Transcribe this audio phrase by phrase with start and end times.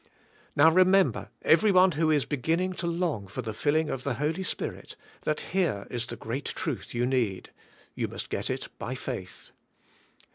[0.55, 4.95] "Now remember, everyone who is beginning to long for the filling of the Holy Spirit,
[5.25, 7.51] that here is the great truth you need,
[7.93, 9.51] you must get it by faith.